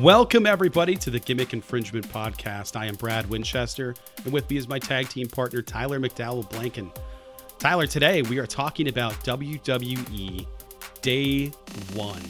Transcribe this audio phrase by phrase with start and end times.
[0.00, 2.74] Welcome, everybody, to the Gimmick Infringement Podcast.
[2.74, 6.90] I am Brad Winchester, and with me is my tag team partner, Tyler McDowell Blanken.
[7.60, 10.46] Tyler, today we are talking about WWE
[11.00, 11.46] Day
[11.94, 12.20] One.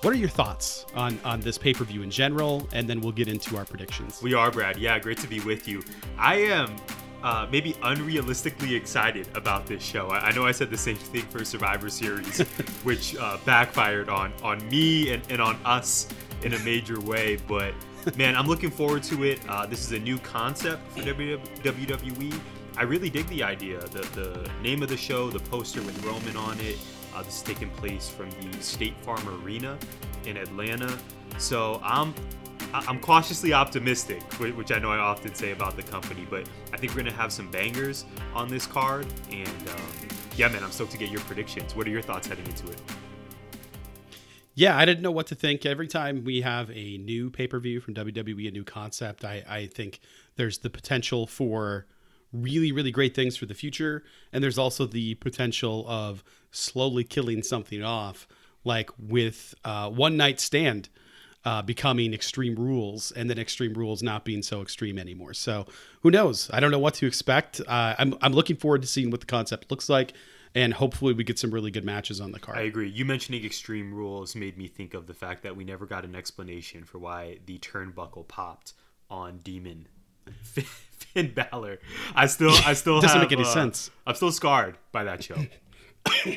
[0.00, 2.68] What are your thoughts on, on this pay per view in general?
[2.72, 4.20] And then we'll get into our predictions.
[4.20, 4.78] We are, Brad.
[4.78, 5.84] Yeah, great to be with you.
[6.18, 6.74] I am
[7.22, 10.08] uh, maybe unrealistically excited about this show.
[10.08, 12.40] I, I, know I said the same thing for Survivor Series,
[12.82, 16.08] which uh, backfired on on me and, and on us
[16.42, 17.38] in a major way.
[17.46, 17.74] But
[18.16, 19.40] man, I'm looking forward to it.
[19.48, 22.40] Uh, this is a new concept for WWE.
[22.76, 23.80] I really dig the idea.
[23.80, 26.78] The the name of the show, the poster with Roman on it.
[27.14, 29.76] Uh, this is taking place from the State Farm Arena
[30.24, 30.96] in Atlanta.
[31.38, 32.14] So I'm
[32.72, 36.92] I'm cautiously optimistic, which I know I often say about the company, but I think
[36.94, 39.06] we're gonna have some bangers on this card.
[39.30, 41.74] And um, yeah, man, I'm stoked to get your predictions.
[41.74, 42.80] What are your thoughts heading into it?
[44.58, 45.64] Yeah, I didn't know what to think.
[45.64, 49.44] Every time we have a new pay per view from WWE, a new concept, I,
[49.48, 50.00] I think
[50.34, 51.86] there's the potential for
[52.32, 54.02] really, really great things for the future.
[54.32, 58.26] And there's also the potential of slowly killing something off,
[58.64, 60.88] like with uh, One Night Stand
[61.44, 65.34] uh, becoming Extreme Rules and then Extreme Rules not being so extreme anymore.
[65.34, 65.66] So
[66.02, 66.50] who knows?
[66.52, 67.60] I don't know what to expect.
[67.60, 70.14] Uh, I'm, I'm looking forward to seeing what the concept looks like
[70.54, 72.58] and hopefully we get some really good matches on the card.
[72.58, 72.88] I agree.
[72.88, 76.14] You mentioning extreme rules made me think of the fact that we never got an
[76.14, 78.72] explanation for why the turnbuckle popped
[79.10, 79.88] on Demon
[80.42, 81.78] Finn Balor.
[82.14, 83.90] I still, I still doesn't have, make any uh, sense.
[84.06, 85.36] I'm still scarred by that show.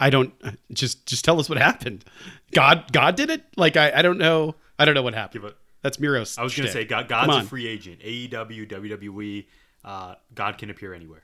[0.00, 0.34] I don't
[0.72, 2.04] just just tell us what happened.
[2.52, 3.44] God, God did it.
[3.56, 4.56] Like I, I don't know.
[4.78, 5.52] I don't know what happened.
[5.82, 6.38] That's Miro's.
[6.38, 8.00] I was going to say God, God's a free agent.
[8.00, 9.44] AEW, WWE,
[9.84, 11.23] uh, God can appear anywhere.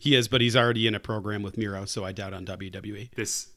[0.00, 3.10] He is, but he's already in a program with Miro, so I doubt on WWE.
[3.14, 3.48] This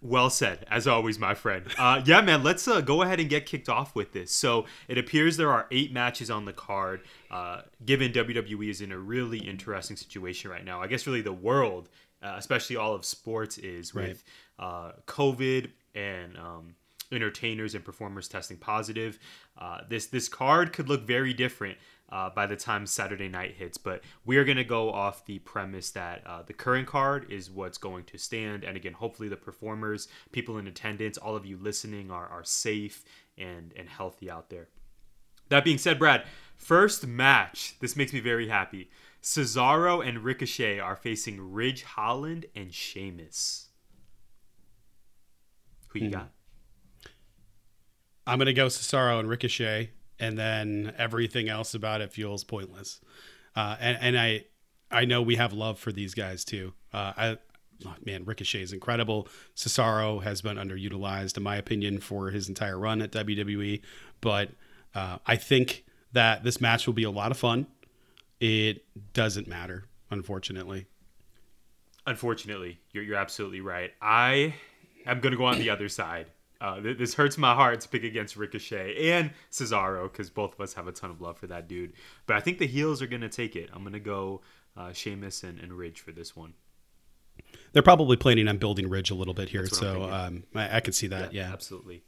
[0.00, 1.64] well said, as always, my friend.
[1.78, 4.32] Uh, yeah, man, let's uh, go ahead and get kicked off with this.
[4.32, 7.02] So it appears there are eight matches on the card.
[7.30, 11.32] Uh, given WWE is in a really interesting situation right now, I guess really the
[11.32, 11.88] world,
[12.22, 14.08] uh, especially all of sports, is Right.
[14.08, 14.24] with
[14.58, 16.74] uh, COVID and um,
[17.12, 19.18] entertainers and performers testing positive.
[19.58, 21.78] Uh, this this card could look very different
[22.12, 23.78] uh, by the time Saturday night hits.
[23.78, 27.50] But we are going to go off the premise that uh, the current card is
[27.50, 28.62] what's going to stand.
[28.62, 33.02] And again, hopefully the performers, people in attendance, all of you listening are, are safe
[33.36, 34.68] and, and healthy out there.
[35.48, 36.24] That being said, Brad,
[36.56, 37.76] first match.
[37.80, 38.90] This makes me very happy.
[39.22, 43.68] Cesaro and Ricochet are facing Ridge Holland and Sheamus.
[45.88, 46.12] Who you Hmm.
[46.12, 46.30] got?
[48.26, 49.90] I'm gonna go Cesaro and Ricochet,
[50.22, 53.00] and then everything else about it feels pointless.
[53.56, 54.44] Uh, and and I
[54.90, 56.72] I know we have love for these guys too.
[56.92, 57.38] Uh, I
[57.84, 59.26] oh, man, Ricochet is incredible.
[59.56, 63.82] Cesaro has been underutilized, in my opinion, for his entire run at WWE.
[64.20, 64.50] But
[64.94, 67.66] uh, I think that this match will be a lot of fun.
[68.38, 70.86] It doesn't matter, unfortunately.
[72.06, 73.90] Unfortunately, you're, you're absolutely right.
[74.00, 74.54] I
[75.04, 76.26] am going to go on the other side.
[76.62, 80.60] Uh, th- this hurts my heart to pick against Ricochet and Cesaro because both of
[80.60, 81.92] us have a ton of love for that dude.
[82.26, 83.68] But I think the heels are going to take it.
[83.72, 84.42] I'm going to go
[84.76, 86.54] uh, Sheamus and, and Ridge for this one.
[87.72, 90.44] They're probably planning on building Ridge a little bit here, That's what I'm so um,
[90.54, 91.32] I, I can see that.
[91.32, 92.04] Yeah, Absolutely.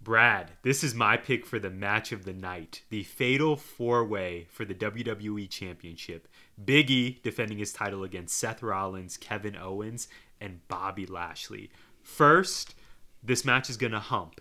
[0.00, 2.82] Brad, this is my pick for the match of the night.
[2.88, 6.28] The fatal four way for the WWE Championship.
[6.64, 10.08] Big E defending his title against Seth Rollins, Kevin Owens,
[10.40, 11.70] and Bobby Lashley.
[12.00, 12.74] First,
[13.22, 14.40] this match is going to hump,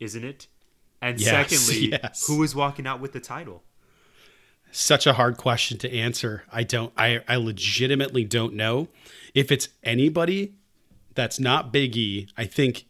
[0.00, 0.46] isn't it?
[1.00, 2.26] And Yes, secondly, yes.
[2.26, 3.62] who is walking out with the title?
[4.74, 6.44] such a hard question to answer.
[6.50, 8.88] I don't I, I legitimately don't know.
[9.34, 10.54] If it's anybody
[11.14, 12.86] that's not Big E, I think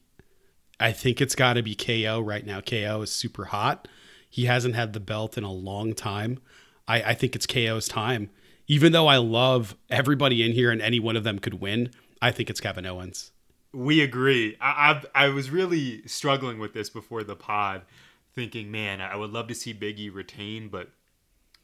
[0.78, 2.60] I think it's gotta be KO right now.
[2.60, 3.88] KO is super hot.
[4.30, 6.38] He hasn't had the belt in a long time.
[6.86, 8.30] I, I think it's KO's time.
[8.68, 11.90] Even though I love everybody in here and any one of them could win,
[12.22, 13.31] I think it's Kevin Owens.
[13.72, 14.56] We agree.
[14.60, 17.82] I, I I was really struggling with this before the pod,
[18.34, 20.90] thinking, man, I would love to see Biggie retain, but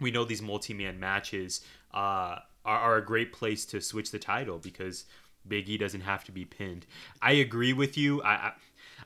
[0.01, 1.61] we know these multi-man matches
[1.93, 5.05] uh, are, are a great place to switch the title because
[5.47, 6.87] Big E doesn't have to be pinned.
[7.21, 8.23] I agree with you.
[8.23, 8.53] I, I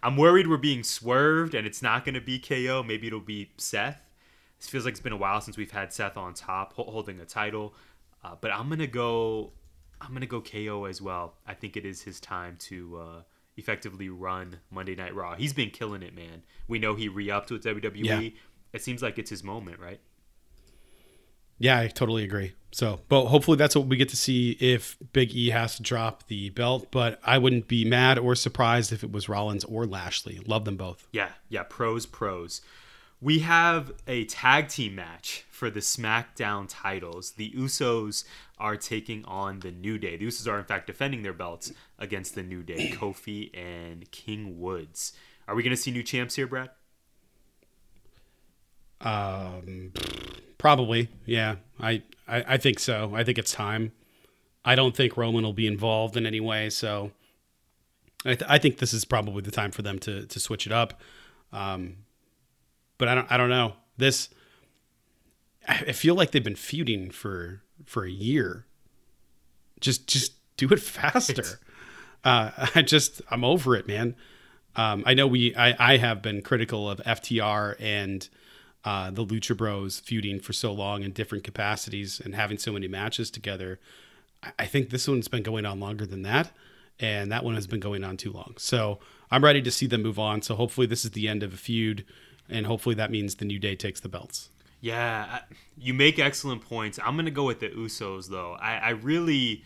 [0.02, 2.82] I'm worried we're being swerved and it's not going to be KO.
[2.82, 4.00] Maybe it'll be Seth.
[4.60, 7.24] It feels like it's been a while since we've had Seth on top holding a
[7.24, 7.74] title,
[8.24, 9.52] uh, but I'm gonna go.
[10.02, 11.34] I'm gonna go KO as well.
[11.46, 13.22] I think it is his time to uh,
[13.56, 15.34] effectively run Monday Night Raw.
[15.34, 16.42] He's been killing it, man.
[16.68, 18.04] We know he re-upped with WWE.
[18.04, 18.28] Yeah.
[18.72, 20.00] It seems like it's his moment, right?
[21.58, 22.54] Yeah, I totally agree.
[22.72, 26.26] So, but hopefully that's what we get to see if Big E has to drop
[26.26, 26.88] the belt.
[26.90, 30.40] But I wouldn't be mad or surprised if it was Rollins or Lashley.
[30.44, 31.06] Love them both.
[31.12, 32.62] Yeah, yeah, pros, pros.
[33.22, 37.32] We have a tag team match for the SmackDown titles.
[37.32, 38.24] The Usos
[38.58, 40.16] are taking on the New Day.
[40.16, 44.58] The Usos are, in fact, defending their belts against the New Day, Kofi and King
[44.60, 45.12] Woods.
[45.46, 46.70] Are we going to see new champs here, Brad?
[49.00, 49.92] Um,
[50.58, 51.08] probably.
[51.24, 53.12] Yeah, I, I, I think so.
[53.14, 53.92] I think it's time.
[54.64, 57.12] I don't think Roman will be involved in any way, so
[58.24, 60.72] I, th- I think this is probably the time for them to to switch it
[60.72, 61.00] up.
[61.52, 61.96] Um,
[63.02, 64.28] but I don't I don't know this.
[65.66, 68.64] I feel like they've been feuding for for a year.
[69.80, 71.58] Just just do it faster.
[72.22, 74.14] Uh, I just I'm over it, man.
[74.76, 78.28] Um, I know we I, I have been critical of FTR and
[78.84, 82.86] uh, the Lucha Bros feuding for so long in different capacities and having so many
[82.86, 83.80] matches together.
[84.44, 86.52] I, I think this one's been going on longer than that,
[87.00, 88.54] and that one has been going on too long.
[88.58, 90.40] So I'm ready to see them move on.
[90.42, 92.04] So hopefully this is the end of a feud,
[92.52, 94.50] and hopefully that means the New Day takes the belts.
[94.80, 95.40] Yeah,
[95.78, 96.98] you make excellent points.
[97.02, 98.56] I'm going to go with the Usos, though.
[98.60, 99.62] I, I really,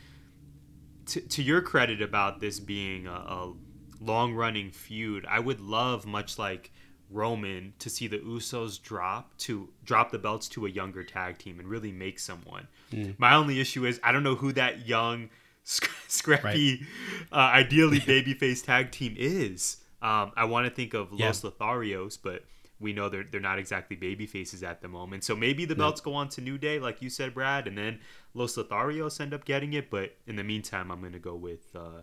[1.07, 3.53] to, to your credit about this being a, a
[3.99, 6.71] long running feud, I would love, much like
[7.11, 11.59] Roman, to see the Usos drop to drop the belts to a younger tag team
[11.61, 12.69] and really make someone.
[12.93, 13.19] Mm.
[13.19, 15.31] My only issue is I don't know who that young,
[15.65, 16.87] scrappy,
[17.33, 17.33] right.
[17.33, 19.79] uh, ideally babyface tag team is.
[20.03, 21.27] Um, I want to think of yeah.
[21.27, 22.45] Los Lotharios, but
[22.79, 25.25] we know they're they're not exactly baby faces at the moment.
[25.25, 26.13] So maybe the belts no.
[26.13, 28.01] go on to New Day, like you said, Brad, and then
[28.35, 29.91] Los Lotharios end up getting it.
[29.91, 32.03] But in the meantime, I'm gonna go with uh,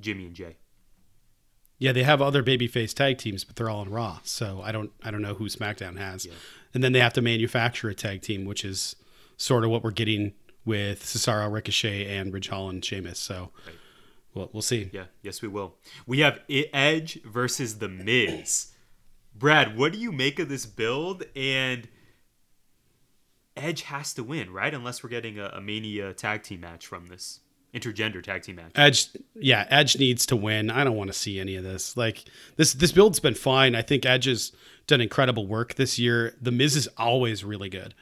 [0.00, 0.56] Jimmy and Jay.
[1.78, 4.20] Yeah, they have other babyface tag teams, but they're all in Raw.
[4.22, 6.26] So I don't I don't know who SmackDown has.
[6.26, 6.32] Yeah.
[6.72, 8.96] And then they have to manufacture a tag team, which is
[9.36, 10.34] sort of what we're getting
[10.64, 13.18] with Cesaro, Ricochet, and Ridge Holland, Sheamus.
[13.18, 13.50] So.
[13.66, 13.76] Right.
[14.34, 14.90] Well, we'll see.
[14.92, 15.76] Yeah, yes, we will.
[16.08, 18.73] We have Edge versus The Miz.
[19.34, 21.24] Brad, what do you make of this build?
[21.34, 21.88] And
[23.56, 24.72] Edge has to win, right?
[24.72, 27.40] Unless we're getting a, a Mania tag team match from this
[27.74, 28.72] intergender tag team match.
[28.76, 30.70] Edge, yeah, Edge needs to win.
[30.70, 31.96] I don't want to see any of this.
[31.96, 32.24] Like
[32.56, 33.74] this, this build's been fine.
[33.74, 34.52] I think Edge has
[34.86, 36.34] done incredible work this year.
[36.40, 37.94] The Miz is always really good.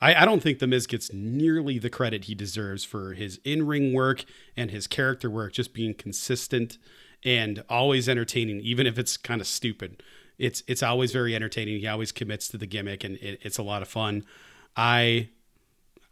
[0.00, 3.66] I, I don't think The Miz gets nearly the credit he deserves for his in
[3.66, 4.24] ring work
[4.56, 6.78] and his character work, just being consistent
[7.24, 10.02] and always entertaining, even if it's kind of stupid
[10.38, 11.80] it's it's always very entertaining.
[11.80, 14.24] He always commits to the gimmick, and it, it's a lot of fun.
[14.76, 15.28] I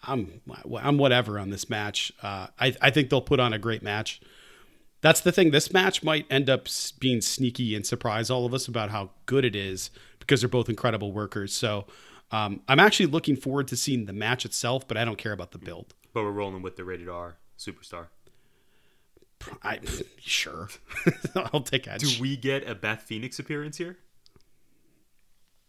[0.02, 0.40] I'm
[0.76, 2.12] I'm whatever on this match.
[2.22, 4.20] Uh, I I think they'll put on a great match.
[5.02, 5.50] That's the thing.
[5.50, 6.68] This match might end up
[6.98, 10.68] being sneaky and surprise all of us about how good it is because they're both
[10.68, 11.54] incredible workers.
[11.54, 11.86] So
[12.30, 15.52] um, I'm actually looking forward to seeing the match itself, but I don't care about
[15.52, 15.94] the build.
[16.12, 18.08] But we're rolling with the rated R superstar.
[19.62, 19.80] I
[20.20, 20.68] sure.
[21.52, 22.16] I'll take Edge.
[22.16, 23.98] Do we get a Beth Phoenix appearance here?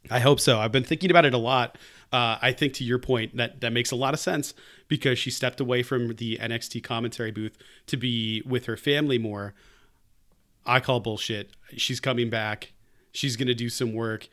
[0.09, 0.59] I hope so.
[0.59, 1.77] I've been thinking about it a lot.
[2.11, 4.53] Uh, I think to your point that that makes a lot of sense
[4.87, 7.57] because she stepped away from the NXT commentary booth
[7.87, 9.53] to be with her family more.
[10.65, 11.51] I call bullshit.
[11.77, 12.73] She's coming back.
[13.11, 14.27] She's gonna do some work.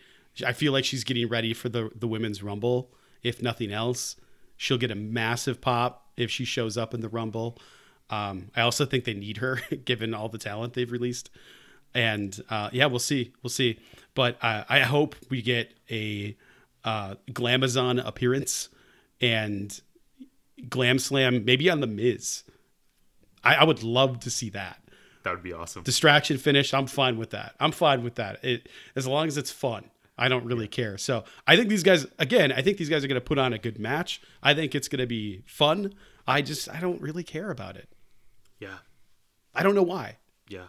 [0.44, 2.90] I feel like she's getting ready for the the women's rumble.
[3.22, 4.16] If nothing else,
[4.56, 7.58] she'll get a massive pop if she shows up in the rumble.
[8.10, 11.30] Um, I also think they need her given all the talent they've released
[11.94, 13.78] and uh, yeah, we'll see, we'll see.
[14.14, 16.36] But uh, I hope we get a
[16.84, 18.68] uh, Glamazon appearance
[19.20, 19.80] and
[20.68, 22.44] Glam Slam, maybe on the Miz.
[23.44, 24.82] I, I would love to see that.
[25.22, 25.82] That would be awesome.
[25.82, 26.72] Distraction finish.
[26.72, 27.54] I'm fine with that.
[27.60, 28.42] I'm fine with that.
[28.44, 29.90] It as long as it's fun.
[30.16, 30.98] I don't really care.
[30.98, 32.50] So I think these guys again.
[32.50, 34.20] I think these guys are going to put on a good match.
[34.42, 35.94] I think it's going to be fun.
[36.26, 37.88] I just I don't really care about it.
[38.58, 38.78] Yeah.
[39.54, 40.16] I don't know why.
[40.48, 40.68] Yeah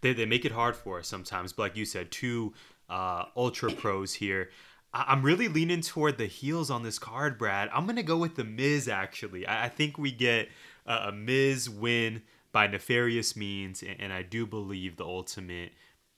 [0.00, 1.52] they, they make it hard for us sometimes.
[1.52, 2.54] But like you said, two
[2.88, 4.50] uh, ultra pros here.
[4.92, 7.68] I- am really leaning toward the heels on this card, Brad.
[7.72, 8.88] I'm gonna go with the Miz.
[8.88, 10.48] Actually, I, I think we get
[10.86, 12.22] a, a Miz win
[12.52, 15.72] by nefarious means, and, and I do believe the ultimate.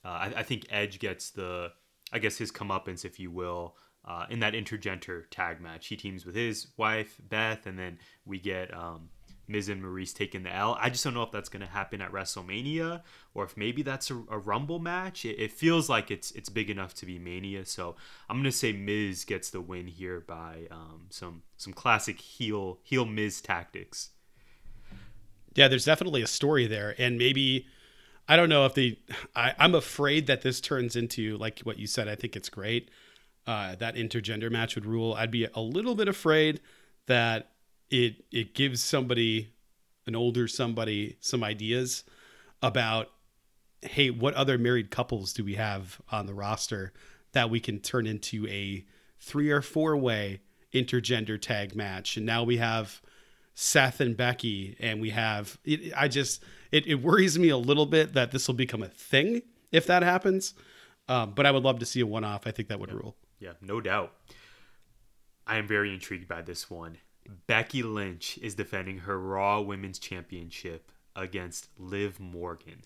[0.05, 1.73] Uh, I, I, think Edge gets the,
[2.13, 5.89] I guess his comeuppance, if you will, uh, in that intergender tag match.
[5.89, 9.09] He teams with his wife Beth, and then we get um,
[9.49, 10.77] Miz and Maurice taking the L.
[10.81, 13.03] I just don't know if that's going to happen at WrestleMania
[13.35, 15.25] or if maybe that's a, a Rumble match.
[15.25, 17.97] It, it, feels like it's it's big enough to be Mania, so
[18.29, 22.79] I'm going to say Miz gets the win here by um, some some classic heel
[22.83, 24.11] heel Miz tactics.
[25.55, 27.67] Yeah, there's definitely a story there, and maybe
[28.29, 28.99] I don't know if the
[29.35, 32.09] I, I'm afraid that this turns into like what you said.
[32.09, 32.91] I think it's great.
[33.47, 35.15] Uh, that intergender match would rule.
[35.15, 36.61] I'd be a little bit afraid
[37.07, 37.53] that
[37.91, 39.53] it it gives somebody
[40.07, 42.05] an older somebody some ideas
[42.63, 43.11] about
[43.83, 46.93] hey, what other married couples do we have on the roster
[47.33, 48.85] that we can turn into a
[49.21, 50.41] three or four way
[50.73, 52.17] intergender tag match?
[52.17, 53.01] And now we have
[53.55, 57.87] Seth and Becky, and we have it, I just it, it worries me a little
[57.87, 59.43] bit that this will become a thing
[59.73, 60.55] if that happens.
[61.09, 62.47] Um, but I would love to see a one off.
[62.47, 62.97] I think that would yeah.
[62.97, 63.17] rule.
[63.41, 64.13] Yeah, no doubt.
[65.47, 66.99] I am very intrigued by this one.
[67.47, 72.83] Becky Lynch is defending her Raw Women's Championship against Liv Morgan.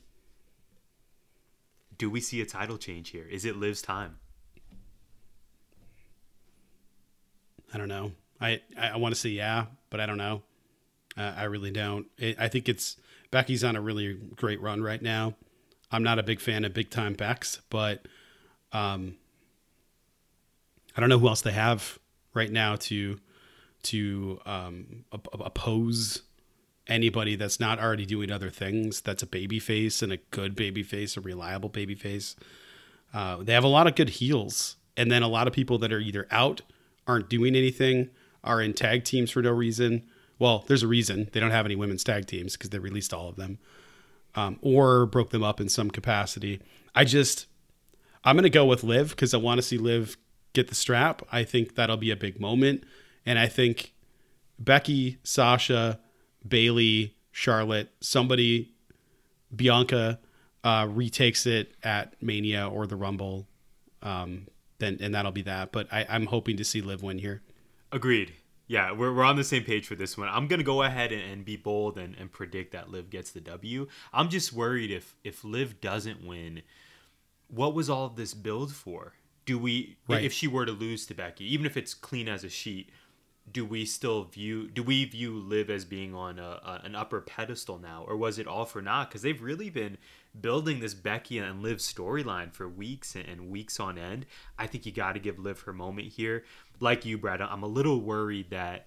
[1.96, 3.26] Do we see a title change here?
[3.30, 4.18] Is it Liv's time?
[7.72, 8.12] I don't know.
[8.40, 10.42] I I want to say yeah, but I don't know.
[11.16, 12.06] Uh, I really don't.
[12.18, 12.96] It, I think it's
[13.30, 15.34] Becky's on a really great run right now.
[15.90, 18.06] I'm not a big fan of big time Becks, but
[18.72, 19.16] um,
[20.96, 21.98] I don't know who else they have
[22.34, 23.20] right now to
[23.84, 26.22] to um, oppose
[26.86, 29.00] anybody that's not already doing other things.
[29.00, 32.36] That's a baby face and a good baby face, a reliable baby face.
[33.14, 35.92] Uh, they have a lot of good heels, and then a lot of people that
[35.92, 36.62] are either out,
[37.06, 38.10] aren't doing anything,
[38.42, 40.02] are in tag teams for no reason.
[40.38, 43.28] Well, there's a reason they don't have any women's tag teams because they released all
[43.28, 43.58] of them,
[44.34, 46.60] um, or broke them up in some capacity.
[46.94, 47.46] I just,
[48.24, 50.16] I'm gonna go with Liv because I want to see Liv
[50.52, 51.22] get the strap.
[51.30, 52.84] I think that'll be a big moment,
[53.26, 53.92] and I think
[54.58, 56.00] Becky, Sasha,
[56.46, 58.72] Bayley, Charlotte, somebody,
[59.54, 60.18] Bianca
[60.64, 63.46] uh, retakes it at Mania or the Rumble,
[64.02, 64.46] um,
[64.78, 65.72] then and that'll be that.
[65.72, 67.42] But I, I'm hoping to see Liv win here.
[67.90, 68.32] Agreed.
[68.68, 70.28] Yeah, we're, we're on the same page for this one.
[70.28, 73.40] I'm gonna go ahead and, and be bold and, and predict that Liv gets the
[73.40, 73.88] W.
[74.12, 76.62] I'm just worried if if Liv doesn't win,
[77.48, 79.14] what was all of this build for?
[79.44, 80.24] Do we right.
[80.24, 82.90] if she were to lose to Becky, even if it's clean as a sheet,
[83.50, 87.20] do we still view do we view Liv as being on a, a, an upper
[87.20, 89.98] pedestal now or was it all for naught because they've really been
[90.40, 94.26] building this becky and Liv storyline for weeks and weeks on end
[94.58, 96.44] i think you got to give Liv her moment here
[96.80, 98.86] like you brad i'm a little worried that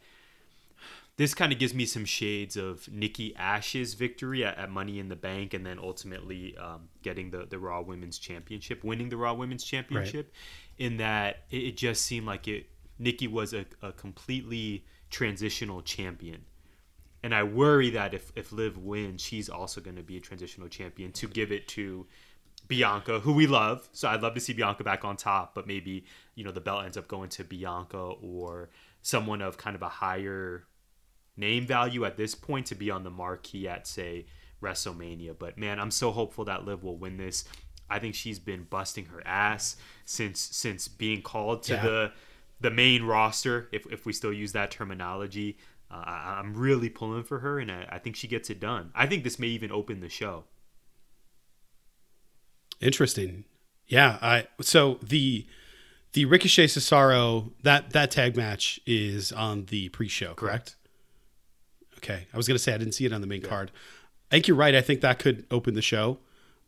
[1.18, 5.08] this kind of gives me some shades of Nikki A.S.H.'s victory at, at, Money in
[5.08, 9.34] the Bank, and then ultimately um, getting the the Raw Women's Championship, winning the Raw
[9.34, 10.34] Women's Championship.
[10.34, 10.86] Right.
[10.86, 12.68] In that, it, it just seemed like it
[12.98, 16.46] Nikki was a, a completely transitional champion.
[17.24, 20.68] And I worry that if, if Liv wins, she's also going to be a transitional
[20.68, 22.06] champion to give it to
[22.68, 23.90] Bianca, who we love.
[23.94, 26.86] So I'd love to see Bianca back on top, but maybe, you know, the belt
[26.86, 28.70] ends up going to Bianca or
[29.02, 30.66] someone of kind of a higher
[31.38, 34.26] name value at this point to be on the marquee at, say,
[34.62, 35.38] WrestleMania.
[35.38, 37.46] But man, I'm so hopeful that Liv will win this.
[37.90, 41.84] I think she's been busting her ass since since being called to yeah.
[41.84, 42.12] the
[42.60, 45.58] the main roster, if, if we still use that terminology.
[45.92, 48.92] Uh, I, am really pulling for her, and I, I think she gets it done.
[48.96, 50.46] I think this may even open the show.
[52.82, 53.46] Interesting.
[53.88, 54.18] Yeah.
[54.22, 55.46] I so the
[56.14, 60.76] the Ricochet Cesaro that that tag match is on the pre-show, correct?
[61.98, 62.28] Okay.
[62.34, 63.72] I was gonna say I didn't see it on the main card.
[64.32, 64.76] I think you're right.
[64.76, 66.18] I think that could open the show.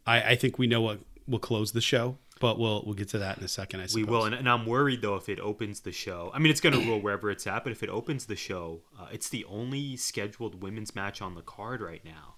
[0.05, 3.19] I, I think we know what will close the show but we'll we'll get to
[3.19, 3.81] that in a second.
[3.81, 3.95] I suppose.
[3.95, 6.31] we will, and, and I'm worried though if it opens the show.
[6.33, 8.81] I mean, it's going to rule wherever it's at, but if it opens the show,
[8.99, 12.35] uh, it's the only scheduled women's match on the card right now.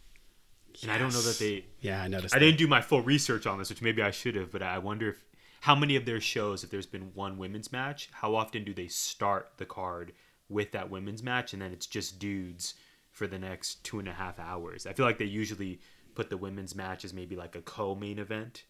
[0.74, 0.84] Yes.
[0.84, 1.66] And I don't know that they.
[1.82, 2.36] Yeah, I noticed.
[2.36, 2.46] I that.
[2.46, 5.10] didn't do my full research on this, which maybe I should have, but I wonder
[5.10, 5.24] if
[5.62, 8.88] how many of their shows, if there's been one women's match, how often do they
[8.88, 10.14] start the card
[10.48, 12.76] with that women's match, and then it's just dudes
[13.12, 14.86] for the next two and a half hours?
[14.86, 15.82] I feel like they usually
[16.16, 18.64] put the women's match as maybe like a co-main event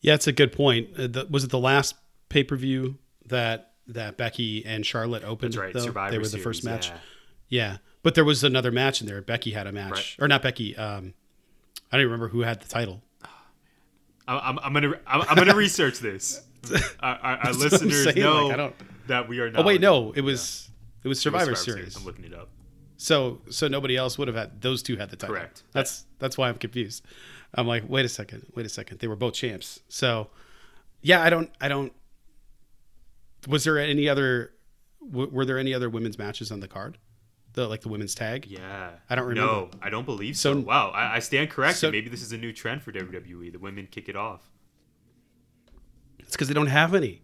[0.00, 0.90] yeah, it's a good point.
[0.98, 1.94] Uh, the, was it the last
[2.28, 5.52] pay per view that that Becky and Charlotte opened?
[5.52, 5.74] That's right.
[5.74, 5.80] Though?
[5.80, 6.88] Survivor they were the Series, first match.
[6.88, 6.96] Yeah.
[7.48, 7.76] yeah.
[8.02, 9.22] but there was another match in there.
[9.22, 10.24] Becky had a match, right.
[10.24, 10.76] or not Becky.
[10.76, 11.14] Um,
[11.90, 13.02] I don't even remember who had the title.
[14.28, 16.42] I'm, I'm gonna I'm, I'm gonna research this.
[17.00, 18.74] Our, our, our listeners know like,
[19.06, 19.48] that we are.
[19.48, 19.60] Not.
[19.60, 21.02] Oh wait, no, it was yeah.
[21.04, 21.94] it was Survivor, it was Survivor Series.
[21.94, 21.96] Series.
[21.96, 22.48] I'm looking it up.
[22.98, 25.36] So so nobody else would have had those two had the title.
[25.36, 25.62] Correct.
[25.72, 27.06] That's that's why I'm confused.
[27.54, 28.98] I'm like, wait a second, wait a second.
[28.98, 29.80] They were both champs.
[29.88, 30.28] So,
[31.00, 31.92] yeah, I don't, I don't.
[33.46, 34.52] Was there any other?
[35.06, 36.98] W- were there any other women's matches on the card?
[37.54, 38.46] The like the women's tag?
[38.46, 39.52] Yeah, I don't remember.
[39.52, 40.54] No, I don't believe so.
[40.54, 41.78] so wow, I, I stand corrected.
[41.78, 43.52] So, Maybe this is a new trend for WWE.
[43.52, 44.50] The women kick it off.
[46.18, 47.22] It's because they don't have any.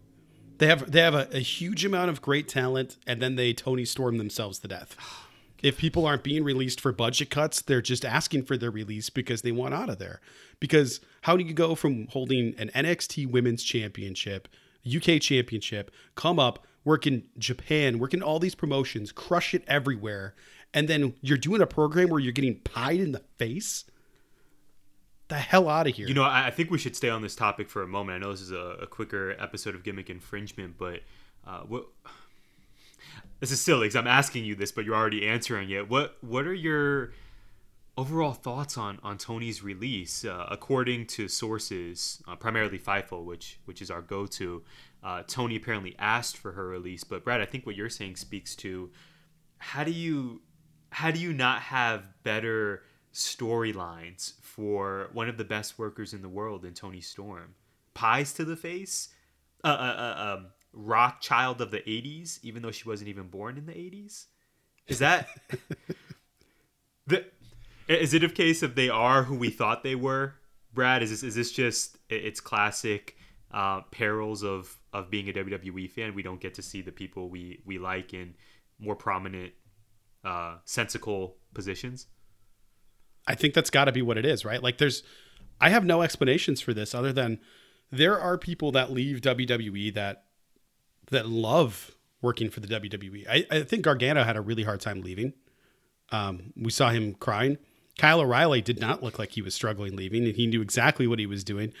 [0.57, 3.83] They have they have a, a huge amount of great talent, and then they Toni
[3.83, 4.95] Storm themselves to death.
[5.63, 9.41] if people aren't being released for budget cuts, they're just asking for their release because
[9.41, 10.21] they want out of there.
[10.59, 14.47] Because how do you go from holding an NXT Women's Championship,
[14.85, 20.35] UK Championship, come up work in Japan, work in all these promotions, crush it everywhere,
[20.73, 23.85] and then you're doing a program where you're getting pied in the face?
[25.27, 26.07] The hell out of here.
[26.07, 28.17] You know, I, think we should stay on this topic for a moment.
[28.17, 30.99] I know this is a, a quicker episode of Gimmick Infringement, but
[31.47, 31.87] uh, what
[33.45, 35.87] this is silly because I'm asking you this, but you're already answering it.
[35.87, 37.13] What What are your
[37.95, 40.25] overall thoughts on on Toni's release?
[40.25, 44.63] Uh, according to sources, uh, primarily FIFO, which which is our go to,
[45.03, 47.03] uh, Toni apparently asked for her release.
[47.03, 48.89] But Brad, I think what you're saying speaks to
[49.59, 50.41] how do you
[50.89, 52.81] how do you not have better
[53.13, 57.53] storylines for one of the best workers in the world in Toni Storm?
[57.93, 59.09] Pies to the face,
[59.63, 63.57] uh, uh, uh, um, rock child of the '80s, even though she wasn't even born
[63.57, 64.25] in the '80s.
[64.87, 65.27] Is that
[67.07, 67.25] the?
[67.87, 70.35] Is it a case of they are who we thought they were,
[70.73, 71.03] Brad?
[71.03, 73.15] Is this is this just it's classic
[73.51, 76.15] uh, perils of of being a WWE fan?
[76.15, 78.35] We don't get to see the people we we like in
[78.79, 79.53] more prominent,
[80.23, 82.07] uh, sensical positions.
[83.27, 84.61] I think that's got to be what it is, right?
[84.61, 85.03] Like, there's,
[85.59, 87.39] I have no explanations for this other than
[87.91, 90.24] there are people that leave WWE that
[91.11, 93.27] that love working for the WWE.
[93.29, 95.33] I, I think Gargano had a really hard time leaving.
[96.11, 97.57] Um, we saw him crying.
[97.97, 101.19] Kyle O'Reilly did not look like he was struggling leaving, and he knew exactly what
[101.19, 101.73] he was doing.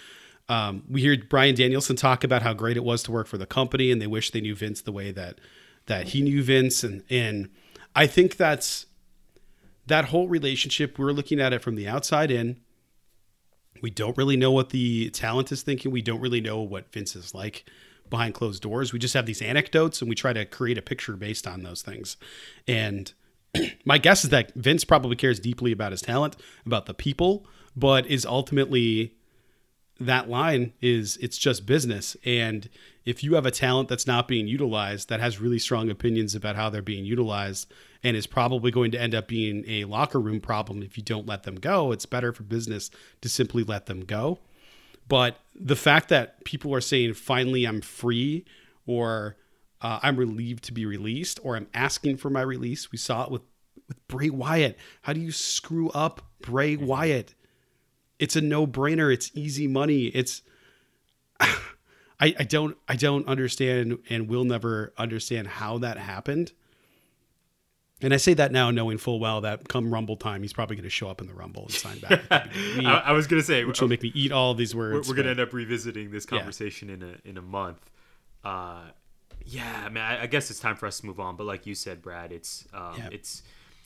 [0.47, 3.45] Um, we hear Bryan Danielson talk about how great it was to work for the
[3.45, 5.39] company, and they wish they knew Vince the way that
[5.87, 7.49] that he knew Vince, and and
[7.95, 8.85] I think that's
[9.87, 10.97] that whole relationship.
[10.97, 12.59] We're looking at it from the outside in.
[13.81, 15.91] We don't really know what the talent is thinking.
[15.91, 17.65] We don't really know what Vince is like
[18.09, 18.93] behind closed doors.
[18.93, 21.81] We just have these anecdotes, and we try to create a picture based on those
[21.81, 22.17] things,
[22.67, 23.13] and
[23.85, 26.35] my guess is that Vince probably cares deeply about his talent,
[26.65, 27.45] about the people,
[27.75, 29.15] but is ultimately
[29.99, 32.17] that line is it's just business.
[32.25, 32.69] And
[33.05, 36.55] if you have a talent that's not being utilized, that has really strong opinions about
[36.55, 37.71] how they're being utilized,
[38.03, 41.25] and is probably going to end up being a locker room problem if you don't
[41.25, 44.39] let them go, it's better for business to simply let them go.
[45.07, 48.45] But the fact that people are saying, finally, I'm free,
[48.85, 49.37] or
[49.81, 52.91] uh, I'm relieved to be released, or I'm asking for my release.
[52.91, 53.41] We saw it with
[53.87, 54.77] with Bray Wyatt.
[55.03, 57.35] How do you screw up Bray Wyatt?
[58.19, 59.13] It's a no brainer.
[59.13, 60.05] It's easy money.
[60.05, 60.41] It's
[61.39, 61.57] I,
[62.19, 66.53] I don't I don't understand and will never understand how that happened.
[68.01, 70.83] And I say that now, knowing full well that come Rumble time, he's probably going
[70.83, 72.21] to show up in the Rumble and sign back.
[72.31, 75.07] I, I, was going to say, which will make me eat all of these words.
[75.07, 76.95] We're, we're going to end up revisiting this conversation yeah.
[76.95, 77.89] in a in a month.
[78.43, 78.81] Uh,
[79.45, 81.35] yeah, I mean, I, I, guess it's time for us to move on.
[81.35, 83.09] But like you said, Brad, it's um, yeah.
[83.11, 83.43] it's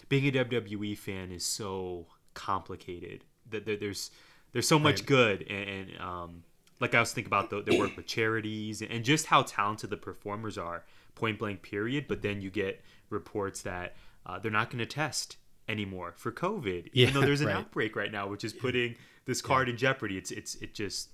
[0.08, 3.24] being a WWE fan is so complicated.
[3.52, 4.10] That there's
[4.54, 5.06] there's so much right.
[5.06, 6.44] good, and, and um,
[6.80, 9.98] like I was thinking about the, the work with charities and just how talented the
[9.98, 10.84] performers are,
[11.16, 12.06] point blank period.
[12.08, 13.96] But then you get reports that
[14.26, 17.56] uh, they're not going to test anymore for COVID, yeah, even though there's an right.
[17.56, 18.96] outbreak right now, which is putting
[19.26, 19.74] this card yeah.
[19.74, 20.18] in jeopardy.
[20.18, 21.10] It's it's it just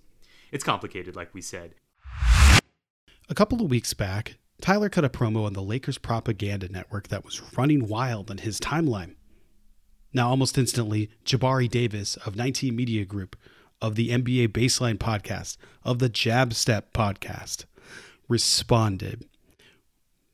[0.51, 1.75] it's complicated, like we said.
[3.27, 7.25] A couple of weeks back, Tyler cut a promo on the Lakers propaganda network that
[7.25, 9.15] was running wild on his timeline.
[10.13, 13.35] Now, almost instantly, Jabari Davis of 19 Media Group,
[13.81, 17.65] of the NBA Baseline podcast, of the Jab Step podcast,
[18.29, 19.25] responded.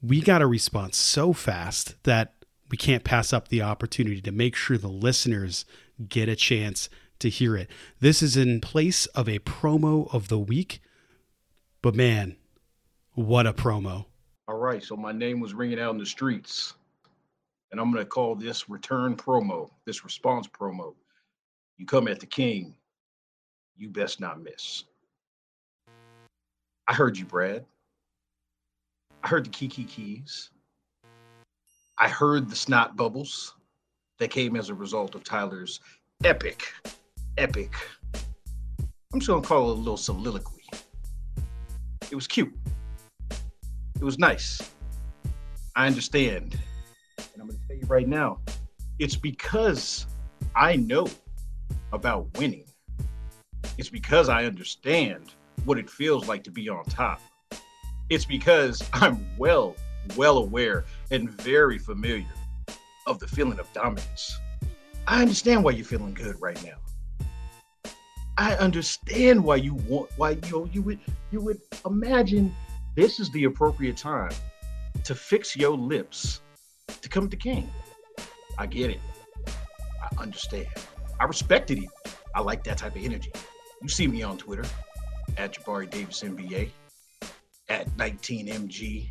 [0.04, 2.34] We got a response so fast that
[2.70, 5.64] we can't pass up the opportunity to make sure the listeners
[6.10, 7.70] get a chance to hear it.
[8.00, 10.82] This is in place of a promo of the week,
[11.84, 12.36] but man,
[13.14, 14.06] what a promo.
[14.48, 16.74] All right, so my name was ringing out in the streets,
[17.72, 20.96] and I'm going to call this return promo, this response promo.
[21.78, 22.74] You come at the king,
[23.78, 24.84] you best not miss.
[26.88, 27.66] I heard you, Brad.
[29.24, 30.50] I heard the Kiki Keys.
[31.98, 33.56] I heard the snot bubbles
[34.18, 35.80] that came as a result of Tyler's
[36.24, 36.74] epic,
[37.38, 37.74] epic.
[39.14, 40.64] I'm just gonna call it a little soliloquy.
[42.10, 42.54] It was cute.
[43.30, 44.60] It was nice.
[45.76, 46.60] I understand.
[47.18, 48.40] And I'm to tell you right now,
[48.98, 50.08] it's because
[50.56, 51.08] I know
[51.94, 52.66] about winning.
[53.78, 55.34] It's because I understand
[55.66, 57.22] what it feels like to be on top.
[58.12, 59.74] It's because I'm well,
[60.18, 62.26] well aware and very familiar
[63.08, 64.38] of the feeling of dominance.
[65.08, 67.94] I understand why you're feeling good right now.
[68.38, 71.00] I understand why you want why you you would
[71.32, 72.54] you would imagine
[72.98, 74.34] this is the appropriate time
[75.06, 76.42] to fix your lips
[77.02, 77.72] to come to king.
[78.58, 79.00] I get it.
[79.48, 80.68] I understand.
[81.18, 81.90] I respected it.
[82.36, 83.32] I like that type of energy.
[83.82, 84.66] You see me on Twitter
[85.38, 86.72] at Jabari Davis NBA,
[87.72, 89.08] at 19MG,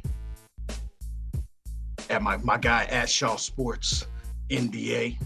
[2.11, 4.07] at my my guy at Shaw Sports
[4.51, 5.19] NBA.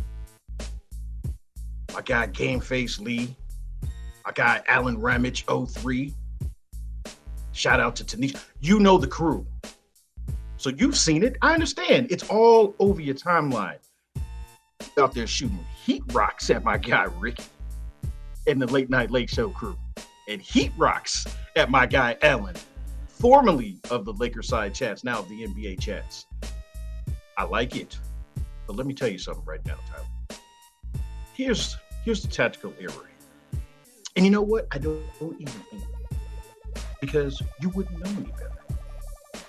[1.92, 3.34] My guy Game Face Lee.
[4.24, 6.14] My guy Alan Ramage 03.
[7.50, 8.40] Shout out to Tanisha.
[8.60, 9.44] You know the crew.
[10.56, 11.36] So you've seen it.
[11.42, 12.10] I understand.
[12.10, 13.78] It's all over your timeline.
[14.96, 17.44] Out there shooting heat rocks at my guy Ricky
[18.46, 19.76] and the late night late show crew.
[20.28, 22.54] And heat rocks at my guy Alan,
[23.24, 26.26] formerly of the Lakers side chats, now of the NBA chats.
[27.38, 27.98] I like it.
[28.66, 30.38] But let me tell you something right now, Tyler.
[31.32, 33.08] Here's here's the tactical error.
[34.14, 34.66] And you know what?
[34.72, 35.84] I don't, don't even think
[37.00, 38.62] because you wouldn't know any better.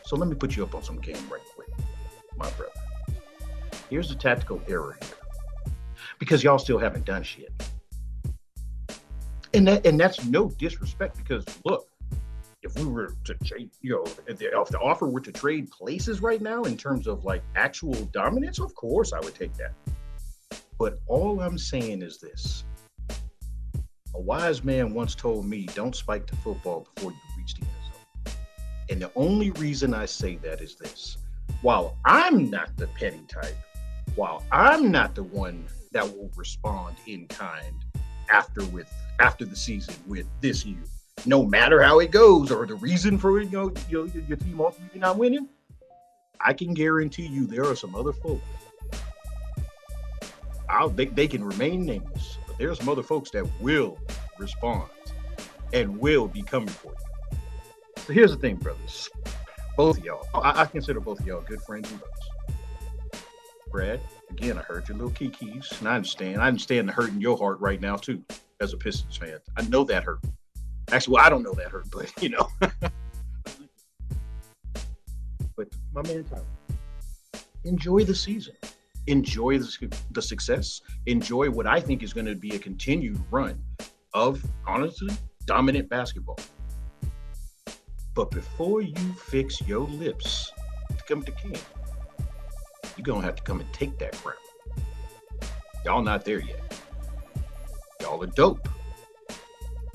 [0.06, 1.68] So let me put you up on some game right quick,
[2.38, 2.72] my brother.
[3.90, 5.74] Here's the tactical error here.
[6.18, 7.52] Because y'all still haven't done shit.
[9.54, 11.90] And that and that's no disrespect because look,
[12.66, 15.70] if we were to trade, you know, if the, if the offer were to trade
[15.70, 19.74] places right now in terms of like actual dominance, of course I would take that.
[20.80, 22.66] But all I'm saying is this.
[24.16, 27.72] A wise man once told me, don't spike the football before you reach the end
[27.94, 28.36] zone.
[28.90, 31.18] And the only reason I say that is this.
[31.62, 33.56] While I'm not the petty type,
[34.16, 37.86] while I'm not the one that will respond in kind
[38.30, 40.84] after with after the season with this year,
[41.26, 44.60] no matter how it goes or the reason for it, you know, your, your team
[44.60, 45.48] ultimately not winning,
[46.40, 48.44] I can guarantee you there are some other folks.
[50.70, 53.98] I'll, they, they can remain nameless, but there's some other folks that will
[54.38, 54.90] respond
[55.74, 57.38] and will be coming for you.
[58.06, 59.10] So here's the thing, brothers.
[59.78, 63.24] Both of y'all, I, I consider both of y'all good friends and brothers.
[63.72, 64.00] Brad,
[64.30, 66.42] again, I heard your little kikis, and I understand.
[66.42, 68.24] I understand the hurt in your heart right now too,
[68.62, 69.40] as a Pistons fan.
[69.58, 70.20] I know that hurt.
[70.96, 72.48] Actually, well, I don't know that hurt, but you know.
[75.58, 76.46] but my man Tyler,
[77.66, 78.56] enjoy the season.
[79.08, 80.80] Enjoy the, the success.
[81.06, 83.62] Enjoy what I think is going to be a continued run
[84.14, 85.14] of, honestly,
[85.46, 86.40] dominant basketball.
[88.14, 88.96] But before you
[89.28, 90.50] fix your lips
[90.98, 91.60] to come to camp,
[92.96, 94.38] you're going to have to come and take that crown.
[95.84, 96.80] Y'all not there yet.
[98.00, 98.70] Y'all are dope.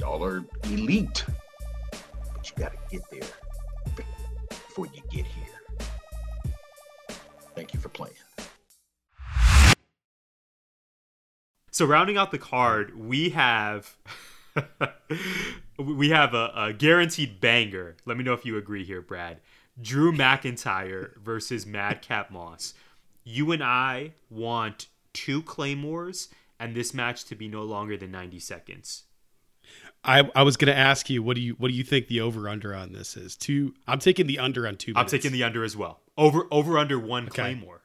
[0.00, 1.24] Y'all are elite.
[1.90, 3.28] But you got to get there
[4.48, 5.60] before you get here.
[7.54, 8.14] Thank you for playing.
[11.70, 13.94] So rounding out the card, we have
[15.78, 17.96] we have a, a, guaranteed banger.
[18.06, 19.40] Let me know if you agree here, Brad.
[19.80, 22.72] Drew McIntyre versus Madcap Moss.
[23.22, 28.38] You and I want two claymores and this match to be no longer than 90
[28.40, 29.04] seconds.
[30.02, 32.48] I, I was gonna ask you what do you what do you think the over
[32.48, 33.36] under on this is?
[33.36, 33.74] Two.
[33.86, 34.94] I'm taking the under on two.
[34.94, 35.12] Minutes.
[35.12, 36.00] I'm taking the under as well.
[36.16, 37.42] Over over under one okay.
[37.42, 37.82] claymore.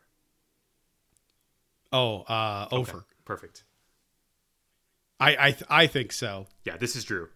[1.91, 2.97] Oh, uh, over.
[2.97, 3.05] Okay.
[3.25, 3.63] Perfect.
[5.19, 6.47] I I th- I think so.
[6.63, 7.29] Yeah, this is Drew.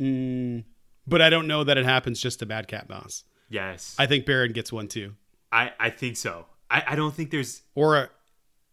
[0.00, 0.64] Mm,
[1.06, 3.24] but I don't know that it happens just to Bad Madcap Moss.
[3.48, 3.94] Yes.
[3.98, 5.14] I think Baron gets one too.
[5.52, 6.46] I I think so.
[6.70, 8.10] I I don't think there's or a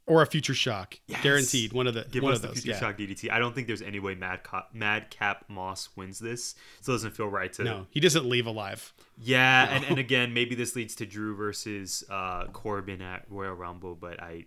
[0.05, 1.23] or a future shock, yes.
[1.23, 1.71] guaranteed.
[1.71, 2.79] One of the give one us of those, the future yeah.
[2.79, 3.31] shock DDT.
[3.31, 6.55] I don't think there's any way Mad Cap, Madcap Moss wins this.
[6.81, 7.63] So it doesn't feel right to.
[7.63, 8.93] No, he doesn't leave alive.
[9.17, 9.75] Yeah, no.
[9.75, 14.21] and, and again, maybe this leads to Drew versus uh, Corbin at Royal Rumble, but
[14.21, 14.45] I,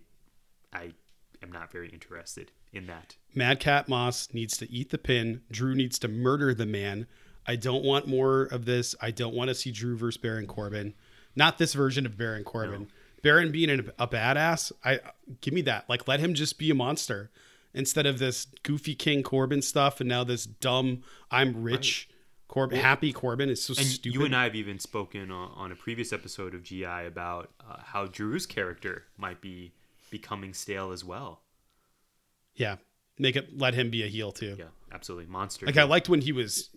[0.71, 0.91] I
[1.41, 3.15] am not very interested in that.
[3.33, 5.41] Madcap Moss needs to eat the pin.
[5.51, 7.07] Drew needs to murder the man.
[7.47, 8.95] I don't want more of this.
[9.01, 10.93] I don't want to see Drew versus Baron Corbin.
[11.35, 12.81] Not this version of Baron Corbin.
[12.81, 12.87] No.
[13.27, 14.99] Baron being a, a badass, I
[15.41, 15.89] give me that.
[15.89, 17.29] Like let him just be a monster
[17.73, 22.17] instead of this goofy King Corbin stuff and now this dumb I'm rich right.
[22.47, 24.13] Corbin happy Corbin is so stupid.
[24.13, 27.81] You and I have even spoken on, on a previous episode of GI about uh,
[27.83, 29.73] how Drew's character might be
[30.09, 31.41] becoming stale as well.
[32.55, 32.77] Yeah,
[33.19, 34.55] make it let him be a heel too.
[34.57, 35.65] Yeah, absolutely monster.
[35.65, 35.83] Like heel.
[35.83, 36.69] I liked when he was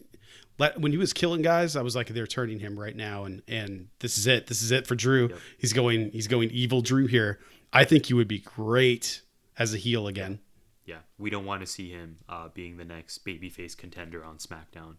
[0.77, 3.89] when he was killing guys, I was like, they're turning him right now, and and
[4.01, 4.47] this is it.
[4.47, 5.29] This is it for Drew.
[5.29, 5.39] Yep.
[5.59, 6.11] He's going.
[6.11, 7.41] He's going evil Drew here.
[7.73, 9.23] I think he would be great
[9.59, 10.41] as a heel again.
[10.85, 14.97] Yeah, we don't want to see him uh, being the next babyface contender on SmackDown.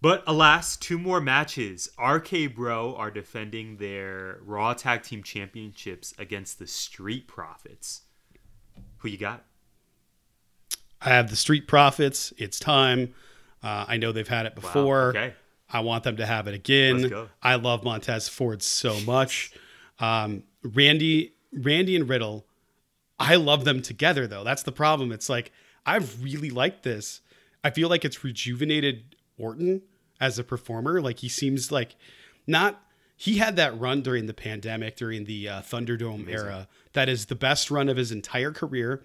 [0.00, 1.88] But alas, two more matches.
[1.98, 8.02] RK Bro are defending their Raw Tag Team Championships against the Street Profits.
[8.98, 9.44] Who you got?
[11.00, 12.32] I have the Street Profits.
[12.36, 13.14] It's time.
[13.64, 15.12] Uh, I know they've had it before.
[15.14, 15.20] Wow.
[15.20, 15.34] Okay.
[15.70, 17.12] I want them to have it again.
[17.42, 19.52] I love Montez Ford so much.
[19.98, 22.46] Um, Randy, Randy and Riddle,
[23.18, 24.44] I love them together though.
[24.44, 25.10] That's the problem.
[25.10, 25.50] It's like
[25.86, 27.22] I've really liked this.
[27.62, 29.82] I feel like it's rejuvenated Orton
[30.20, 31.00] as a performer.
[31.00, 31.96] Like he seems like
[32.46, 32.80] not
[33.16, 36.34] he had that run during the pandemic, during the uh, Thunderdome Amazing.
[36.34, 36.68] era.
[36.92, 39.02] That is the best run of his entire career.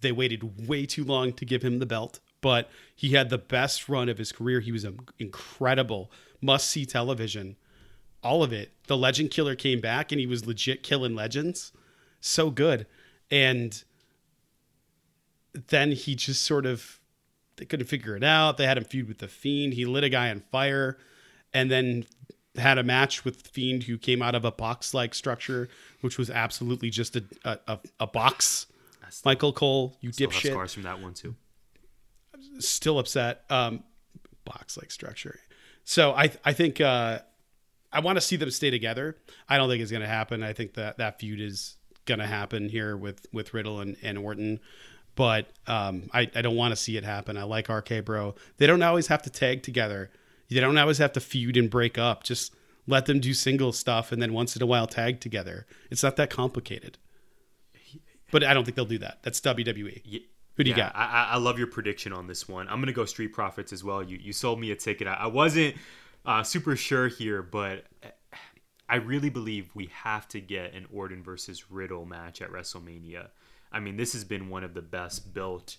[0.00, 3.88] They waited way too long to give him the belt, but he had the best
[3.88, 4.60] run of his career.
[4.60, 6.10] He was an incredible
[6.42, 7.56] must see television.
[8.22, 8.70] All of it.
[8.86, 11.72] The Legend Killer came back and he was legit killing legends.
[12.20, 12.86] So good.
[13.30, 13.82] And
[15.68, 17.00] then he just sort of
[17.56, 18.58] they couldn't figure it out.
[18.58, 19.72] They had him feud with the Fiend.
[19.72, 20.98] He lit a guy on fire,
[21.54, 22.04] and then
[22.56, 25.68] had a match with Fiend who came out of a box-like structure,
[26.02, 28.66] which was absolutely just a a, a, box.
[29.24, 31.36] Michael Cole, you still have scars from that one too.
[32.58, 33.44] Still upset.
[33.50, 33.84] Um,
[34.44, 35.40] box-like structure.
[35.84, 37.20] So I I think uh,
[37.92, 39.16] I want to see them stay together.
[39.48, 40.42] I don't think it's going to happen.
[40.42, 44.18] I think that that feud is going to happen here with with Riddle and, and
[44.18, 44.60] Orton.
[45.16, 47.36] But um, I, I don't want to see it happen.
[47.36, 48.34] I like RK Bro.
[48.56, 50.10] They don't always have to tag together.
[50.50, 52.24] They don't always have to feud and break up.
[52.24, 52.54] Just
[52.86, 55.66] let them do single stuff and then once in a while tag together.
[55.90, 56.98] It's not that complicated.
[58.30, 59.20] But I don't think they'll do that.
[59.22, 60.24] That's WWE.
[60.56, 60.96] Who do you yeah, got?
[60.96, 62.68] I, I- I love your prediction on this one.
[62.68, 64.02] I'm gonna go Street Profits as well.
[64.02, 65.06] You you sold me a ticket.
[65.08, 65.76] I, I wasn't
[66.24, 67.84] uh, super sure here, but
[68.88, 73.28] I really believe we have to get an Orton versus Riddle match at WrestleMania.
[73.72, 75.76] I mean, this has been one of the best built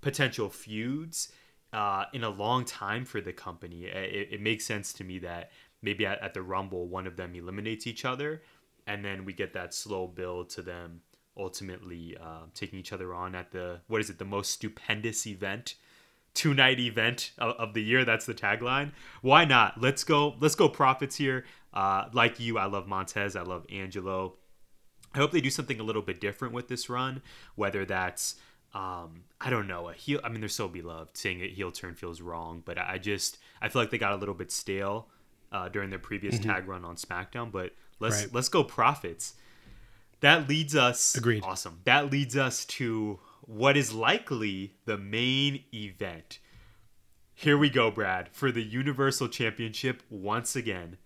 [0.00, 1.32] potential feuds
[1.72, 3.84] uh, in a long time for the company.
[3.84, 5.50] It, it makes sense to me that
[5.82, 8.42] maybe at, at the Rumble, one of them eliminates each other,
[8.86, 11.00] and then we get that slow build to them
[11.36, 15.74] ultimately uh, taking each other on at the what is it the most stupendous event
[16.32, 18.92] two night event of, of the year that's the tagline
[19.22, 23.42] why not let's go let's go profits here uh, like you i love montez i
[23.42, 24.34] love angelo
[25.14, 27.22] I hope they do something a little bit different with this run,
[27.54, 28.34] whether that's
[28.74, 30.20] um, I don't know a heel.
[30.24, 31.16] I mean, they're so beloved.
[31.16, 34.16] Saying a heel turn feels wrong, but I just I feel like they got a
[34.16, 35.06] little bit stale
[35.52, 37.52] uh, during their previous tag run on SmackDown.
[37.52, 38.34] But let's Right.
[38.34, 39.34] let's go profits.
[40.24, 41.42] That leads us Agreed.
[41.44, 41.80] Awesome.
[41.84, 46.38] That leads us to what is likely the main event.
[47.34, 50.96] Here we go, Brad, for the Universal Championship once again.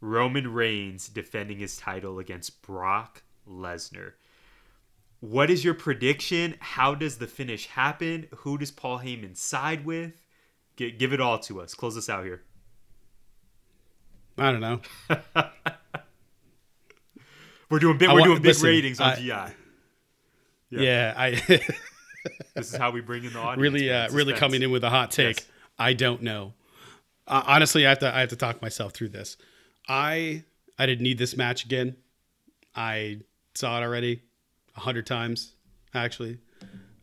[0.00, 4.14] Roman Reigns defending his title against Brock Lesnar.
[5.20, 6.56] What is your prediction?
[6.58, 8.26] How does the finish happen?
[8.38, 10.20] Who does Paul Heyman side with?
[10.76, 11.74] G- give it all to us.
[11.74, 12.42] Close us out here.
[14.36, 14.80] I don't know.
[17.74, 18.08] We're doing big.
[18.08, 19.26] I We're doing big listen, ratings on I- GI.
[19.26, 19.50] Yeah.
[20.70, 21.30] Yeah, I
[22.54, 23.60] This is how we bring in the audience.
[23.60, 25.38] really, uh, really coming in with a hot take.
[25.40, 25.48] Yes.
[25.76, 26.52] I don't know.
[27.26, 29.36] Uh, honestly, I have to, I have to talk myself through this.
[29.88, 30.44] I,
[30.78, 31.96] I didn't need this match again.
[32.76, 33.22] I
[33.54, 34.22] saw it already
[34.76, 35.54] a hundred times,
[35.94, 36.38] actually.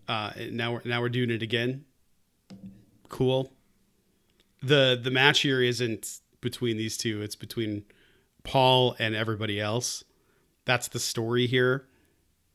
[0.07, 1.83] Uh, now we're now we're doing it again.
[3.09, 3.51] Cool.
[4.63, 7.83] the The match here isn't between these two; it's between
[8.43, 10.05] Paul and everybody else.
[10.65, 11.85] That's the story here.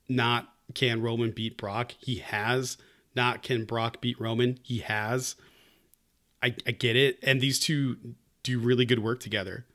[0.08, 1.94] Not can Roman beat Brock?
[1.98, 2.76] He has.
[3.14, 4.58] Not can Brock beat Roman?
[4.62, 5.36] He has.
[6.42, 7.18] I, I get it.
[7.22, 7.96] And these two
[8.42, 9.66] do really good work together.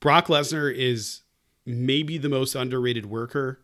[0.00, 1.22] Brock Lesnar is
[1.64, 3.60] maybe the most underrated worker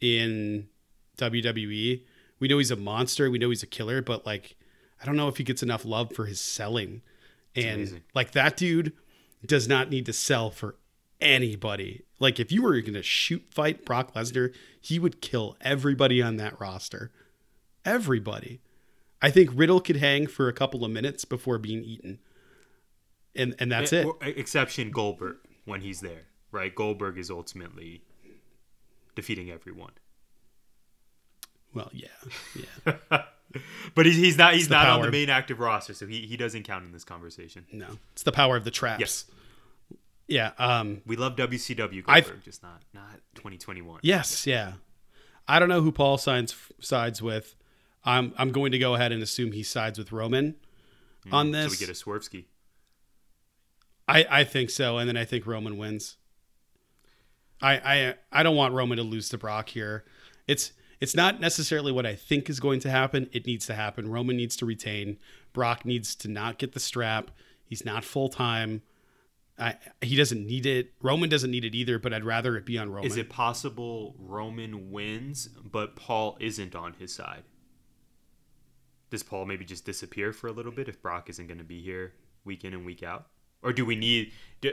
[0.00, 0.68] in
[1.18, 2.02] WWE.
[2.38, 3.30] We know he's a monster.
[3.30, 4.56] We know he's a killer, but like,
[5.02, 7.02] I don't know if he gets enough love for his selling.
[7.56, 8.02] And amazing.
[8.14, 8.92] like that dude
[9.46, 10.76] does not need to sell for
[11.24, 12.04] anybody.
[12.20, 16.36] Like if you were going to shoot fight Brock Lesnar, he would kill everybody on
[16.36, 17.10] that roster.
[17.84, 18.60] Everybody.
[19.20, 22.18] I think Riddle could hang for a couple of minutes before being eaten.
[23.34, 24.38] And and that's Eh, it.
[24.38, 26.72] Exception Goldberg when he's there, right?
[26.74, 28.02] Goldberg is ultimately
[29.16, 29.92] defeating everyone.
[31.72, 32.08] Well, yeah.
[32.86, 33.22] Yeah.
[33.94, 36.64] But he's, he's not he's not on the main active roster, so he, he doesn't
[36.64, 37.64] count in this conversation.
[37.70, 37.86] No.
[38.12, 38.98] It's the power of the traps.
[38.98, 39.24] Yes.
[40.26, 44.00] Yeah, um We love WCW I've- Goldberg, just not not 2021.
[44.02, 44.74] Yes, yeah.
[45.46, 47.54] I don't know who Paul signs sides with.
[48.04, 50.56] I'm I'm going to go ahead and assume he sides with Roman
[51.30, 51.70] on So this.
[51.72, 52.44] we get a Swervski.
[54.08, 56.16] I I think so, and then I think Roman wins.
[57.60, 60.04] I I I don't want Roman to lose to Brock here.
[60.46, 63.28] It's it's not necessarily what I think is going to happen.
[63.32, 64.10] It needs to happen.
[64.10, 65.18] Roman needs to retain.
[65.52, 67.30] Brock needs to not get the strap.
[67.64, 68.82] He's not full time.
[69.58, 70.92] I, he doesn't need it.
[71.00, 73.06] Roman doesn't need it either, but I'd rather it be on Roman.
[73.06, 77.44] Is it possible Roman wins, but Paul isn't on his side?
[79.10, 81.80] Does Paul maybe just disappear for a little bit if Brock isn't going to be
[81.80, 82.14] here
[82.44, 83.26] week in and week out?
[83.62, 84.72] Or do we need do,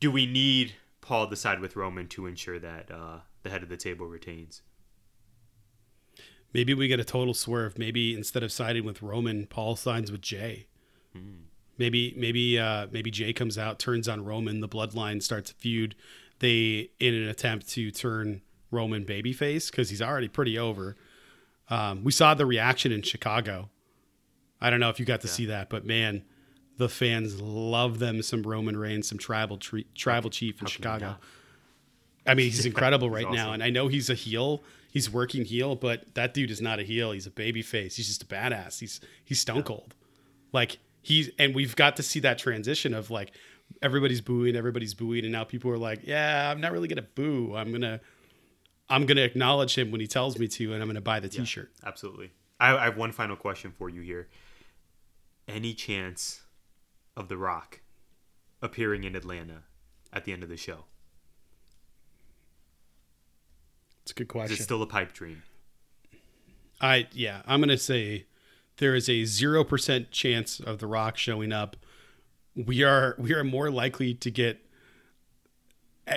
[0.00, 3.68] do we need Paul to side with Roman to ensure that uh, the head of
[3.68, 4.62] the table retains?
[6.52, 7.78] Maybe we get a total swerve.
[7.78, 10.66] Maybe instead of siding with Roman, Paul signs with Jay.
[11.78, 15.94] Maybe maybe uh, maybe Jay comes out, turns on Roman, the bloodline starts a feud.
[16.38, 20.96] They in an attempt to turn Roman babyface because he's already pretty over.
[21.70, 23.70] Um, we saw the reaction in Chicago.
[24.60, 26.24] I don't know if you got to see that, but man,
[26.76, 30.68] the fans love them some Roman Reigns, some tribal tre- tribal chief in How can
[30.68, 31.16] you Chicago.
[32.26, 34.62] I mean, he's incredible right now, and I know he's a heel.
[34.90, 37.12] He's working heel, but that dude is not a heel.
[37.12, 37.96] He's a baby face.
[37.96, 38.78] He's just a badass.
[38.80, 39.94] He's he's stone cold.
[40.52, 43.32] Like he's and we've got to see that transition of like
[43.82, 47.54] everybody's booing, everybody's booing, and now people are like, yeah, I'm not really gonna boo.
[47.54, 48.00] I'm gonna
[48.88, 51.70] I'm gonna acknowledge him when he tells me to, and I'm gonna buy the T-shirt.
[51.84, 52.32] Absolutely.
[52.58, 54.28] I, I have one final question for you here.
[55.46, 56.42] Any chance
[57.16, 57.80] of The Rock
[58.62, 59.62] appearing in Atlanta
[60.12, 60.84] at the end of the show?
[64.02, 64.56] It's a good Is question.
[64.58, 65.42] it still a pipe dream?
[66.80, 68.26] I yeah, I'm gonna say
[68.78, 71.76] there is a zero percent chance of The Rock showing up.
[72.54, 74.60] We are we are more likely to get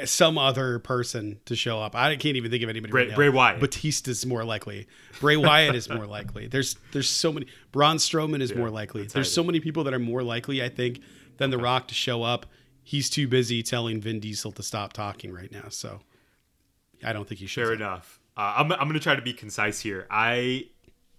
[0.05, 1.95] some other person to show up.
[1.95, 2.91] I can't even think of anybody.
[2.91, 3.15] Bray- right now.
[3.15, 3.61] Bray Wyatt.
[3.61, 4.87] Batista's more likely.
[5.19, 6.47] Bray Wyatt is more likely.
[6.47, 7.47] There's there's so many.
[7.71, 9.07] Braun Strowman is Yeah, more likely.
[9.07, 11.01] There's so many people that are more likely, I think,
[11.37, 12.45] than The Rock to show up.
[12.83, 15.69] He's too busy telling Vin Diesel to stop talking right now.
[15.69, 16.01] So
[17.03, 17.65] I don't think he should.
[17.65, 18.19] Fair enough.
[18.35, 20.05] Uh, I'm, I'm going to try to be concise here.
[20.11, 20.67] I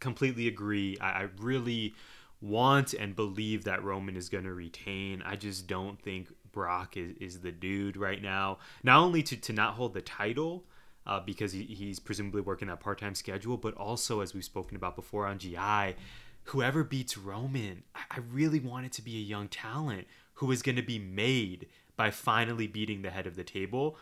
[0.00, 0.96] completely agree.
[1.00, 1.94] I, I really
[2.40, 5.22] want and believe that Roman is going to retain.
[5.22, 8.58] I just don't think Brock is, is the dude right now.
[8.82, 10.64] Not only to, to not hold the title,
[11.08, 14.76] uh, because he, he's presumably working that part time schedule, but also, as we've spoken
[14.76, 15.96] about before on GI,
[16.44, 20.62] whoever beats Roman, I, I really want it to be a young talent who is
[20.62, 23.96] going to be made by finally beating the head of the table.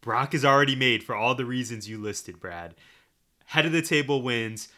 [0.00, 2.74] Brock is already made for all the reasons you listed, Brad.
[3.46, 4.68] Head of the table wins.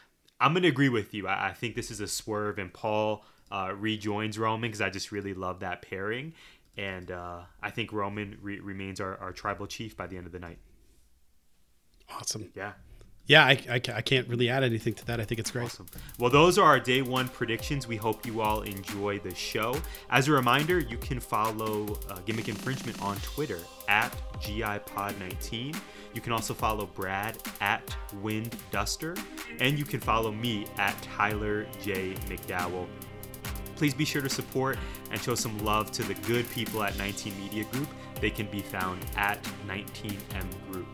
[0.42, 1.28] I'm going to agree with you.
[1.28, 5.12] I, I think this is a swerve, and Paul uh, rejoins Roman because I just
[5.12, 6.34] really love that pairing.
[6.76, 10.32] And uh, I think Roman re- remains our, our tribal chief by the end of
[10.32, 10.58] the night.
[12.10, 12.50] Awesome.
[12.54, 12.72] Yeah.
[13.26, 15.20] Yeah, I, I, I can't really add anything to that.
[15.20, 15.66] I think it's great.
[15.66, 15.86] Awesome.
[16.18, 17.86] Well, those are our day one predictions.
[17.86, 19.76] We hope you all enjoy the show.
[20.10, 25.76] As a reminder, you can follow uh, Gimmick Infringement on Twitter at GIPod19.
[26.14, 29.14] You can also follow Brad at Wind Duster,
[29.60, 32.14] and you can follow me at Tyler J.
[32.28, 32.86] McDowell.
[33.76, 34.78] Please be sure to support
[35.10, 37.88] and show some love to the good people at 19 Media Group.
[38.20, 40.86] They can be found at 19M Group.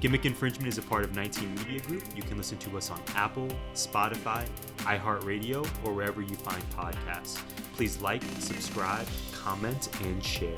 [0.00, 2.04] Gimmick Infringement is a part of 19 Media Group.
[2.16, 7.42] You can listen to us on Apple, Spotify, iHeartRadio, or wherever you find podcasts.
[7.74, 10.56] Please like, subscribe, comment, and share.